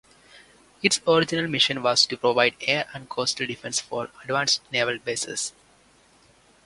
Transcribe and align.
Its 0.81 0.99
original 1.07 1.47
mission 1.47 1.83
was 1.83 2.07
to 2.07 2.17
provide 2.17 2.55
air 2.61 2.87
and 2.91 3.07
coastal 3.07 3.45
defense 3.45 3.79
for 3.79 4.09
advanced 4.23 4.61
naval 4.71 4.97
bases. 4.97 5.53